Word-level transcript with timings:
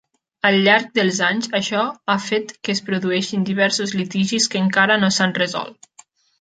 Al 0.49 0.55
llarg 0.67 0.87
dels 0.99 1.19
anys, 1.27 1.49
això 1.59 1.83
ha 2.13 2.15
fet 2.29 2.55
que 2.63 2.75
es 2.75 2.83
produeixin 2.89 3.47
diversos 3.53 3.95
litigis 4.03 4.51
que 4.55 4.65
encara 4.67 5.01
no 5.05 5.15
s'han 5.19 5.41
resolt. 5.41 5.89